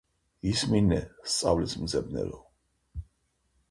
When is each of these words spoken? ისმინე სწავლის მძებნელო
ისმინე 0.51 0.97
სწავლის 1.35 1.79
მძებნელო 1.85 2.43